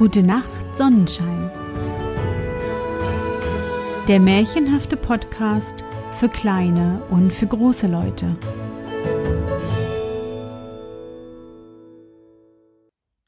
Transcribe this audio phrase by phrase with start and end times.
[0.00, 1.50] Gute Nacht, Sonnenschein.
[4.08, 8.34] Der märchenhafte Podcast für kleine und für große Leute.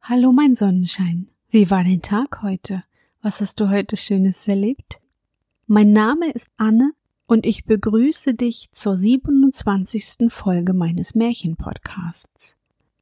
[0.00, 1.28] Hallo, mein Sonnenschein.
[1.50, 2.84] Wie war dein Tag heute?
[3.20, 4.98] Was hast du heute Schönes erlebt?
[5.66, 6.92] Mein Name ist Anne
[7.26, 10.30] und ich begrüße dich zur 27.
[10.30, 12.56] Folge meines Märchenpodcasts.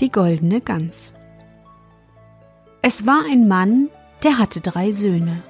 [0.00, 1.14] Die goldene Gans.
[2.82, 3.88] Es war ein Mann,
[4.22, 5.42] der hatte drei Söhne.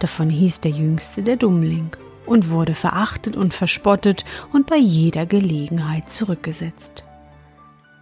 [0.00, 1.90] Davon hieß der jüngste der Dummling
[2.26, 7.04] und wurde verachtet und verspottet und bei jeder Gelegenheit zurückgesetzt.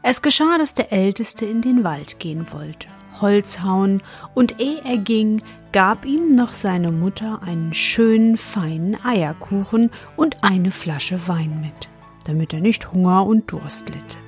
[0.02, 2.88] Es geschah, dass der Älteste in den Wald gehen wollte,
[3.20, 4.02] Holz hauen,
[4.34, 5.40] und ehe er ging,
[5.72, 11.88] gab ihm noch seine Mutter einen schönen, feinen Eierkuchen und eine Flasche Wein mit,
[12.24, 14.18] damit er nicht Hunger und Durst litt.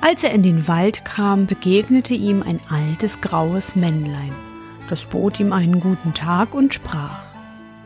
[0.00, 4.34] Als er in den Wald kam, begegnete ihm ein altes graues Männlein.
[4.88, 7.20] Das bot ihm einen guten Tag und sprach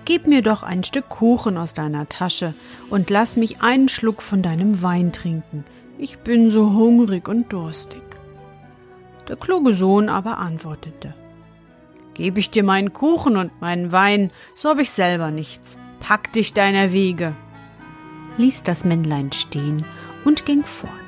[0.04, 2.54] Gib mir doch ein Stück Kuchen aus deiner Tasche
[2.90, 5.64] und lass mich einen Schluck von deinem Wein trinken.
[5.96, 8.02] Ich bin so hungrig und durstig.
[9.28, 11.14] Der kluge Sohn aber antwortete
[12.14, 15.78] Geb ich dir meinen Kuchen und meinen Wein, so hab ich selber nichts.
[16.00, 17.34] Pack dich deiner Wege.
[18.36, 19.86] ließ das Männlein stehen
[20.24, 21.01] und ging fort.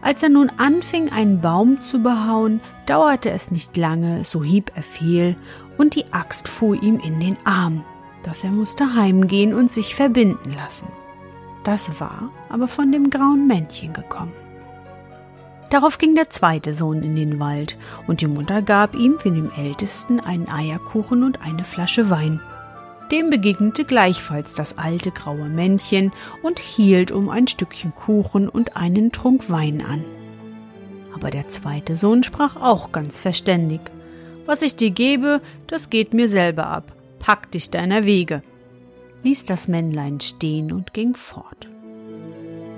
[0.00, 4.82] Als er nun anfing, einen Baum zu behauen, dauerte es nicht lange, so hieb er
[4.82, 5.36] fehl,
[5.76, 7.84] und die Axt fuhr ihm in den Arm,
[8.22, 10.88] dass er musste heimgehen und sich verbinden lassen.
[11.64, 14.32] Das war aber von dem grauen Männchen gekommen.
[15.70, 19.50] Darauf ging der zweite Sohn in den Wald, und die Mutter gab ihm wie dem
[19.50, 22.40] Ältesten einen Eierkuchen und eine Flasche Wein.
[23.10, 29.12] Dem begegnete gleichfalls das alte graue Männchen und hielt um ein Stückchen Kuchen und einen
[29.12, 30.04] Trunk Wein an.
[31.14, 33.80] Aber der zweite Sohn sprach auch ganz verständig.
[34.46, 36.92] Was ich dir gebe, das geht mir selber ab.
[37.18, 38.42] Pack dich deiner Wege.
[39.24, 41.68] ließ das Männlein stehen und ging fort.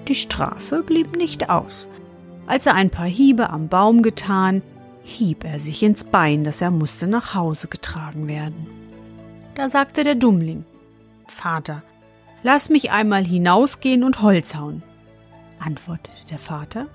[0.09, 1.87] Die Strafe blieb nicht aus.
[2.47, 4.63] Als er ein paar Hiebe am Baum getan,
[5.03, 8.80] hieb er sich ins Bein, dass er musste nach Hause getragen werden.
[9.61, 10.65] Da sagte der Dummling
[11.27, 11.83] Vater,
[12.43, 14.83] lass mich einmal hinausgehen und Holz hauen.
[15.59, 16.87] Antwortete der Vater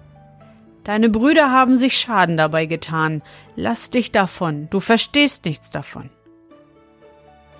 [0.83, 3.21] Deine Brüder haben sich Schaden dabei getan.
[3.55, 6.09] Lass dich davon, du verstehst nichts davon.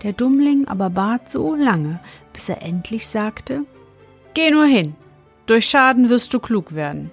[0.01, 1.99] Der Dummling aber bat so lange,
[2.33, 3.61] bis er endlich sagte
[4.33, 4.95] Geh nur hin,
[5.45, 7.11] durch Schaden wirst du klug werden.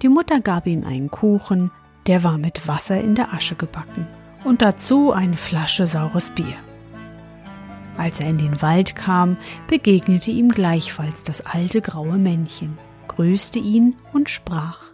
[0.00, 1.72] Die Mutter gab ihm einen Kuchen,
[2.06, 4.08] der war mit Wasser in der Asche gebacken
[4.44, 6.56] und dazu eine Flasche saures Bier.
[8.00, 9.36] Als er in den Wald kam,
[9.68, 12.78] begegnete ihm gleichfalls das alte graue Männchen,
[13.08, 14.84] grüßte ihn und sprach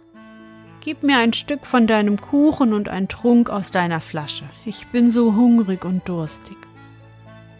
[0.81, 4.43] Gib mir ein Stück von deinem Kuchen und ein Trunk aus deiner Flasche.
[4.65, 6.57] Ich bin so hungrig und durstig.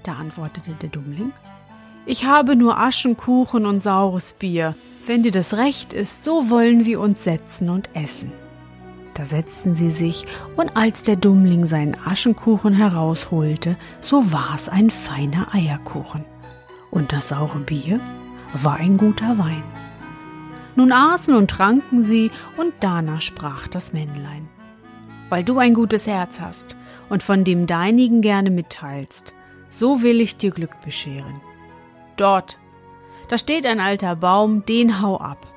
[0.03, 1.31] Da antwortete der Dummling
[2.05, 4.75] Ich habe nur Aschenkuchen und saures Bier.
[5.05, 8.33] Wenn dir das recht ist, so wollen wir uns setzen und essen.
[9.17, 15.55] Da setzten sie sich, und als der Dummling seinen Aschenkuchen herausholte, so war's ein feiner
[15.55, 16.23] Eierkuchen.
[16.91, 17.99] Und das saure Bier
[18.53, 19.63] war ein guter Wein.
[20.75, 24.47] Nun aßen und tranken sie, und danach sprach das Männlein.
[25.29, 26.77] Weil du ein gutes Herz hast
[27.09, 29.33] und von dem deinigen gerne mitteilst,
[29.69, 31.41] so will ich dir Glück bescheren.
[32.17, 32.59] Dort,
[33.29, 35.47] da steht ein alter Baum, den hau ab,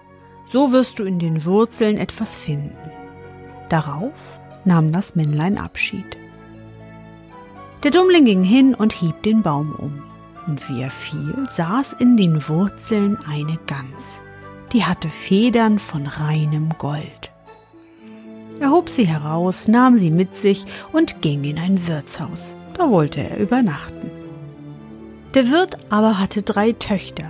[0.51, 3.00] so wirst du in den Wurzeln etwas finden.
[3.71, 6.19] Darauf nahm das Männlein Abschied.
[7.83, 10.03] Der Dummling ging hin und hieb den Baum um.
[10.47, 14.21] Und wie er fiel, saß in den Wurzeln eine Gans.
[14.73, 17.31] Die hatte Federn von reinem Gold.
[18.59, 22.57] Er hob sie heraus, nahm sie mit sich und ging in ein Wirtshaus.
[22.75, 24.11] Da wollte er übernachten.
[25.35, 27.30] Der Wirt aber hatte drei Töchter,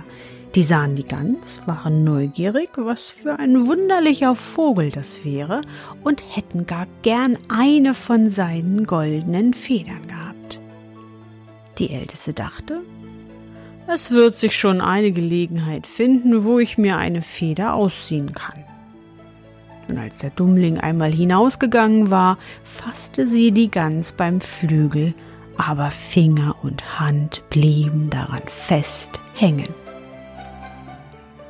[0.55, 5.61] die sahen die Gans, waren neugierig, was für ein wunderlicher Vogel das wäre,
[6.03, 10.59] und hätten gar gern eine von seinen goldenen Federn gehabt.
[11.77, 12.81] Die Älteste dachte,
[13.87, 18.63] es wird sich schon eine Gelegenheit finden, wo ich mir eine Feder ausziehen kann.
[19.87, 25.13] Und als der Dummling einmal hinausgegangen war, fasste sie die Gans beim Flügel,
[25.57, 29.80] aber Finger und Hand blieben daran fest hängen.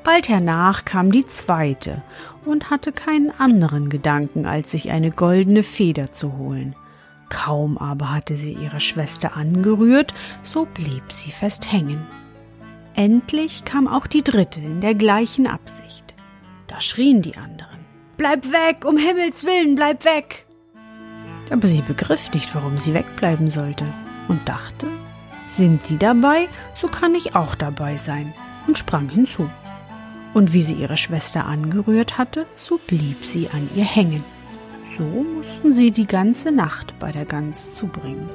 [0.04, 2.02] Bald hernach kam die zweite
[2.44, 6.76] und hatte keinen anderen Gedanken, als sich eine goldene Feder zu holen.
[7.30, 10.14] Kaum aber hatte sie ihre Schwester angerührt,
[10.44, 12.06] so blieb sie fest hängen.
[12.94, 16.14] Endlich kam auch die dritte in der gleichen Absicht.
[16.68, 17.80] Da schrien die anderen.
[18.18, 20.46] Bleib weg, um Himmels willen, bleib weg!
[21.52, 23.86] Aber sie begriff nicht, warum sie wegbleiben sollte
[24.28, 24.88] und dachte,
[25.48, 28.34] sind die dabei, so kann ich auch dabei sein,
[28.68, 29.50] und sprang hinzu.
[30.34, 34.24] Und wie sie ihre Schwester angerührt hatte, so blieb sie an ihr hängen.
[34.98, 38.30] So mussten sie die ganze Nacht bei der Gans zubringen.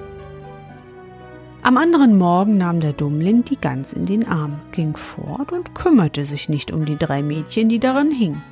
[1.63, 6.25] Am anderen Morgen nahm der Dummling die Gans in den Arm, ging fort und kümmerte
[6.25, 8.43] sich nicht um die drei Mädchen, die daran hingen.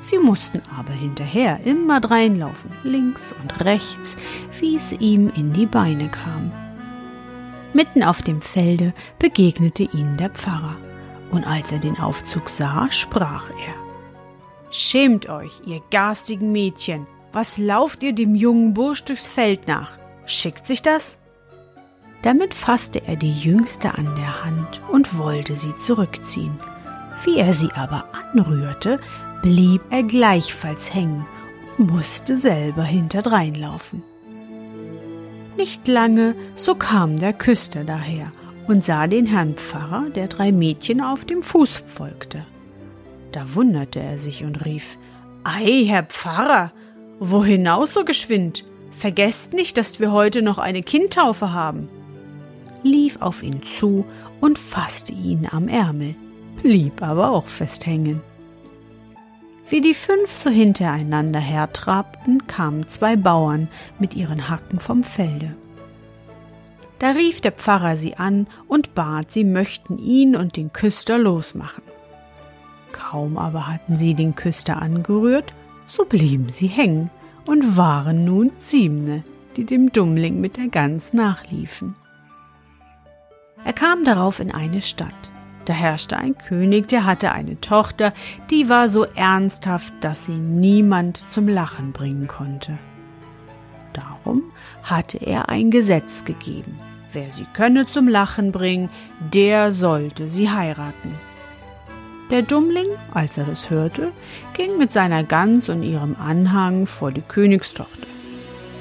[0.00, 4.16] Sie mussten aber hinterher immer dreinlaufen, links und rechts,
[4.58, 6.52] wie es ihm in die Beine kam.
[7.74, 10.76] Mitten auf dem Felde begegnete ihnen der Pfarrer,
[11.30, 13.74] und als er den Aufzug sah, sprach er
[14.70, 19.98] Schämt euch, ihr garstigen Mädchen, was lauft ihr dem jungen Bursch durchs Feld nach?
[20.26, 21.18] Schickt sich das?
[22.22, 26.58] Damit fasste er die Jüngste an der Hand und wollte sie zurückziehen.
[27.24, 29.00] Wie er sie aber anrührte,
[29.42, 31.26] blieb er gleichfalls hängen
[31.78, 34.02] und musste selber hinterdrein laufen.
[35.56, 38.32] Nicht lange, so kam der Küster daher
[38.68, 42.44] und sah den Herrn Pfarrer, der drei Mädchen auf dem Fuß folgte.
[43.32, 44.98] Da wunderte er sich und rief
[45.42, 46.72] Ei, Herr Pfarrer,
[47.18, 48.64] wo hinaus so geschwind?
[48.92, 51.88] Vergesst nicht, dass wir heute noch eine Kindtaufe haben.
[52.82, 54.04] Lief auf ihn zu
[54.40, 56.14] und fasste ihn am Ärmel,
[56.62, 58.20] blieb aber auch fest hängen.
[59.70, 63.68] Wie die fünf so hintereinander hertrabten, kamen zwei Bauern
[63.98, 65.54] mit ihren Hacken vom Felde.
[66.98, 71.84] Da rief der Pfarrer sie an und bat, sie möchten ihn und den Küster losmachen.
[72.92, 75.52] Kaum aber hatten sie den Küster angerührt,
[75.86, 77.10] so blieben sie hängen
[77.46, 79.22] und waren nun Siebne,
[79.56, 81.94] die dem Dummling mit der Gans nachliefen.
[83.64, 85.32] Er kam darauf in eine Stadt.
[85.64, 88.14] Da herrschte ein König, der hatte eine Tochter,
[88.50, 92.78] die war so ernsthaft, dass sie niemand zum Lachen bringen konnte.
[93.92, 94.44] Darum
[94.82, 96.78] hatte er ein Gesetz gegeben.
[97.12, 98.90] Wer sie könne zum Lachen bringen,
[99.32, 101.14] der sollte sie heiraten.
[102.30, 104.12] Der Dummling, als er das hörte,
[104.52, 108.06] ging mit seiner Gans und ihrem Anhang vor die Königstochter.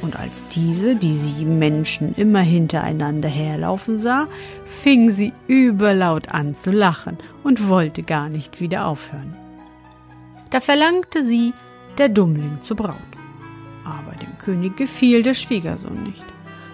[0.01, 4.27] Und als diese die sieben Menschen immer hintereinander herlaufen sah,
[4.65, 9.37] fing sie überlaut an zu lachen und wollte gar nicht wieder aufhören.
[10.49, 11.53] Da verlangte sie
[11.97, 12.95] der Dummling zur Braut.
[13.85, 16.23] Aber dem König gefiel der Schwiegersohn nicht.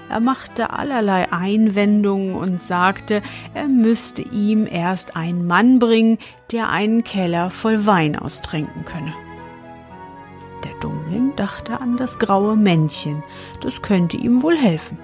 [0.10, 3.22] Er machte allerlei Einwendungen und sagte,
[3.54, 6.18] er müsste ihm erst einen Mann bringen,
[6.52, 9.14] der einen Keller voll Wein austrinken könne.
[10.64, 13.24] Der Dummling dachte an das graue Männchen,
[13.62, 14.98] das könnte ihm wohl helfen,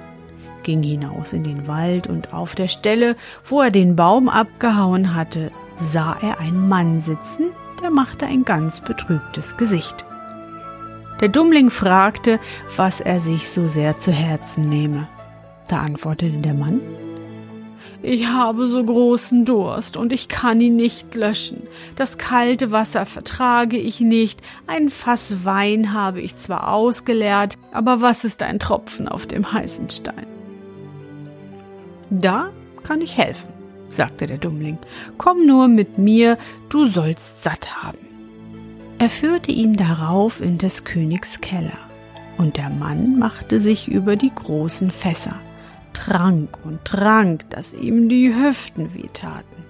[0.63, 5.51] ging hinaus in den Wald und auf der Stelle, wo er den Baum abgehauen hatte,
[5.75, 10.05] sah er einen Mann sitzen, der machte ein ganz betrübtes Gesicht.
[11.21, 12.39] Der Dummling fragte,
[12.77, 15.07] was er sich so sehr zu Herzen nehme.
[15.67, 16.81] Da antwortete der Mann,
[18.01, 21.63] ich habe so großen Durst und ich kann ihn nicht löschen.
[21.97, 24.41] Das kalte Wasser vertrage ich nicht.
[24.67, 29.89] Ein Fass Wein habe ich zwar ausgeleert, aber was ist ein Tropfen auf dem heißen
[29.89, 30.27] Stein?
[32.09, 32.51] Da
[32.83, 33.49] kann ich helfen,
[33.89, 34.77] sagte der Dummling.
[35.17, 36.37] Komm nur mit mir,
[36.69, 38.08] du sollst satt haben.
[39.01, 41.77] Er führte ihn darauf in des Königs Keller,
[42.37, 45.35] und der Mann machte sich über die großen Fässer,
[45.93, 49.63] trank und trank, dass ihm die Hüften wehtaten.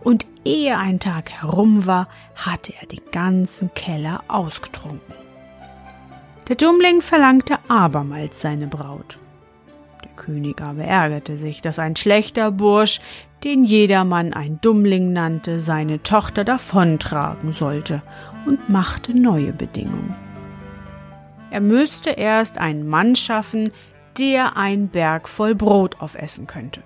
[0.00, 5.14] Und ehe ein Tag herum war, hatte er den ganzen Keller ausgetrunken.
[6.48, 9.18] Der Dummling verlangte abermals seine Braut.
[10.02, 13.02] Der König aber ärgerte sich, dass ein schlechter Bursch,
[13.44, 18.00] den jedermann ein Dummling nannte, seine Tochter davontragen sollte
[18.46, 20.14] und machte neue Bedingungen.
[21.50, 23.70] Er müsste erst einen Mann schaffen,
[24.18, 26.82] der ein Berg voll Brot aufessen könnte.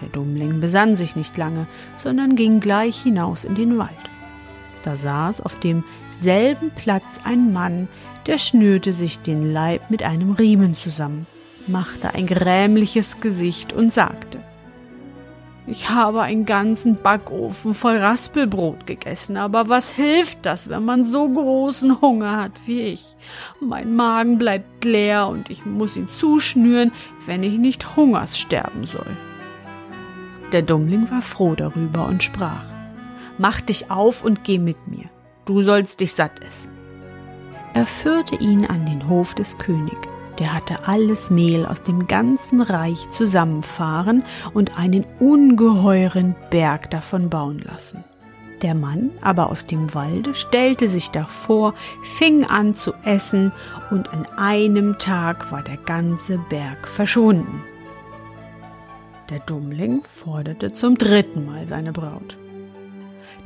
[0.00, 3.90] Der Dummling besann sich nicht lange, sondern ging gleich hinaus in den Wald.
[4.82, 7.88] Da saß auf demselben Platz ein Mann,
[8.26, 11.26] der schnürte sich den Leib mit einem Riemen zusammen,
[11.66, 14.38] machte ein grämliches Gesicht und sagte
[15.66, 21.26] Ich habe einen ganzen Backofen voll Raspelbrot gegessen, aber was hilft das, wenn man so
[21.26, 23.16] großen Hunger hat wie ich?
[23.60, 26.92] Mein Magen bleibt leer und ich muss ihn zuschnüren,
[27.24, 29.16] wenn ich nicht Hungers sterben soll.
[30.52, 32.64] Der Dummling war froh darüber und sprach,
[33.38, 35.06] Mach dich auf und geh mit mir,
[35.46, 36.72] du sollst dich satt essen.
[37.72, 42.60] Er führte ihn an den Hof des Königs der hatte alles Mehl aus dem ganzen
[42.60, 48.04] Reich zusammenfahren und einen ungeheuren Berg davon bauen lassen.
[48.62, 53.52] Der Mann aber aus dem Walde stellte sich davor, fing an zu essen,
[53.90, 57.62] und an einem Tag war der ganze Berg verschwunden.
[59.30, 62.38] Der Dummling forderte zum dritten Mal seine Braut.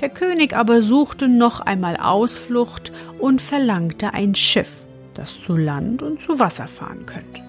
[0.01, 4.83] Der König aber suchte noch einmal Ausflucht und verlangte ein Schiff,
[5.19, 7.43] das zu Land und zu Wasser fahren könnte.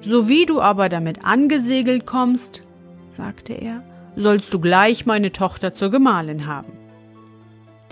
[0.00, 2.62] So wie du aber damit angesegelt kommst,
[3.10, 3.84] sagte er,
[4.16, 6.72] sollst du gleich meine Tochter zur Gemahlin haben.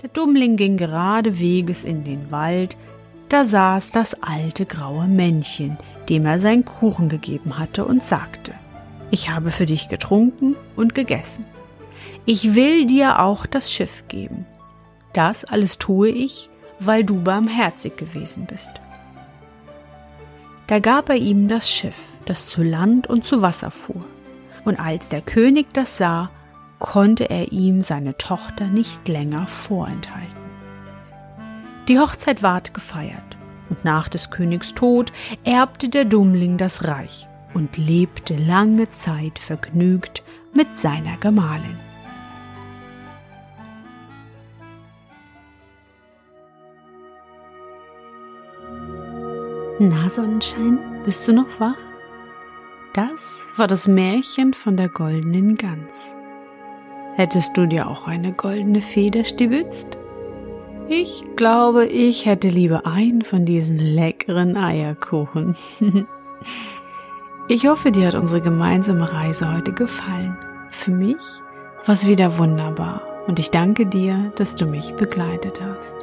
[0.01, 2.75] Der Dummling ging gerade Weges in den Wald,
[3.29, 5.77] da saß das alte graue Männchen,
[6.09, 8.53] dem er seinen Kuchen gegeben hatte, und sagte
[9.09, 11.45] Ich habe für dich getrunken und gegessen.
[12.25, 14.45] Ich will dir auch das Schiff geben.
[15.13, 16.49] Das alles tue ich,
[16.85, 18.71] weil du barmherzig gewesen bist.
[20.67, 24.05] Da gab er ihm das Schiff, das zu Land und zu Wasser fuhr.
[24.63, 26.29] Und als der König das sah,
[26.79, 30.41] konnte er ihm seine Tochter nicht länger vorenthalten.
[31.87, 33.37] Die Hochzeit ward gefeiert,
[33.69, 35.11] und nach des Königs Tod
[35.43, 40.23] erbte der Dummling das Reich und lebte lange Zeit vergnügt
[40.53, 41.90] mit seiner Gemahlin.
[49.83, 51.73] Na, Sonnenschein, bist du noch wach?
[52.93, 56.15] Das war das Märchen von der goldenen Gans.
[57.15, 59.97] Hättest du dir auch eine goldene Feder stibitzt?
[60.87, 65.55] Ich glaube, ich hätte lieber einen von diesen leckeren Eierkuchen.
[67.47, 70.37] ich hoffe, dir hat unsere gemeinsame Reise heute gefallen.
[70.69, 71.23] Für mich
[71.87, 75.95] war es wieder wunderbar und ich danke dir, dass du mich begleitet hast.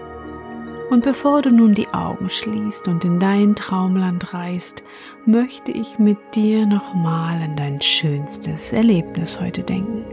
[0.90, 4.82] Und bevor du nun die Augen schließt und in dein Traumland reist,
[5.26, 10.04] möchte ich mit dir nochmal an dein schönstes Erlebnis heute denken.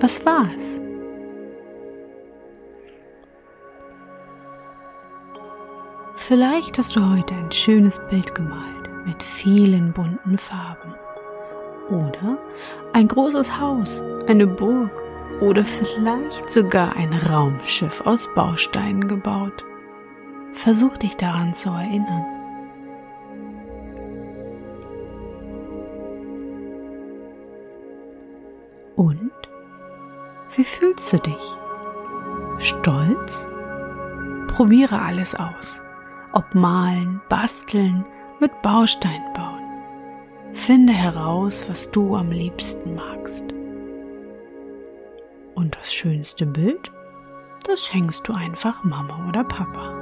[0.00, 0.80] Was war's?
[6.14, 10.94] Vielleicht hast du heute ein schönes Bild gemalt mit vielen bunten Farben.
[11.88, 12.38] Oder
[12.92, 15.02] ein großes Haus, eine Burg
[15.40, 19.64] oder vielleicht sogar ein Raumschiff aus Bausteinen gebaut.
[20.52, 22.24] Versuch dich daran zu erinnern.
[28.96, 29.32] Und?
[30.54, 31.56] Wie fühlst du dich?
[32.58, 33.48] Stolz?
[34.48, 35.80] Probiere alles aus.
[36.32, 38.04] Ob malen, basteln,
[38.38, 39.62] mit Bausteinen bauen.
[40.52, 43.44] Finde heraus, was du am liebsten magst.
[45.54, 46.92] Und das schönste Bild,
[47.66, 50.01] das schenkst du einfach Mama oder Papa.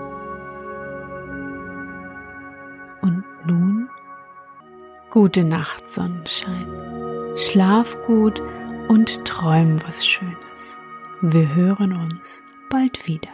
[5.21, 6.67] Gute Nacht, Sonnenschein.
[7.37, 8.41] Schlaf gut
[8.89, 10.79] und träum was Schönes.
[11.21, 13.29] Wir hören uns bald wieder.